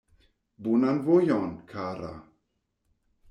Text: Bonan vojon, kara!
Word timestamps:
Bonan 0.67 0.97
vojon, 1.09 1.51
kara! 1.73 2.11